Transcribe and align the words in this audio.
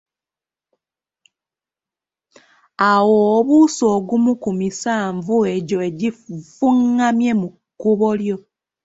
Awo 2.89 3.19
obuuse 3.37 3.85
ogumu 3.95 4.31
ku 4.41 4.49
misanvu 4.59 5.35
egyo 5.55 5.77
egifungamye 5.89 7.31
mu 7.41 7.47
kkubo 7.53 8.09
lyo. 8.21 8.37